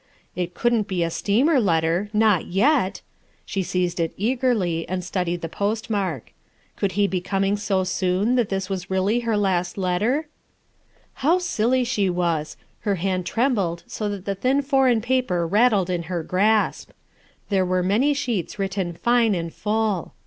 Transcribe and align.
It 0.35 0.55
couldn't 0.55 0.87
be 0.87 1.03
a 1.03 1.11
steamer 1.11 1.59
letter 1.59 2.09
I 2.11 2.17
not 2.17 2.47
yet! 2.47 3.01
She 3.45 3.61
seized 3.61 3.99
it 3.99 4.15
eagerly 4.17 4.89
and 4.89 5.03
studied 5.03 5.41
the 5.41 5.47
postmark. 5.47 6.33
Could 6.75 6.93
he 6.93 7.05
be 7.05 7.21
coming 7.21 7.55
so 7.55 7.83
soon 7.83 8.33
that 8.33 8.49
this 8.49 8.67
was 8.67 8.89
really 8.89 9.19
her 9.19 9.37
last 9.37 9.77
letter? 9.77 10.27
How 11.21 11.37
silly 11.37 11.83
she 11.83 12.09
was 12.09 12.57
I 12.59 12.65
her 12.85 12.95
hand 12.95 13.27
trembled 13.27 13.83
so 13.85 14.09
that 14.09 14.25
the 14.25 14.33
thin 14.33 14.63
foreign 14.63 15.01
paper 15.01 15.45
rattled 15.45 15.91
in 15.91 16.01
her 16.09 16.23
grasp. 16.23 16.89
There 17.49 17.63
were 17.63 17.83
many 17.83 18.15
sheets 18.15 18.57
written 18.57 18.93
fine 18.93 19.35
and 19.35 19.53
full. 19.53 20.13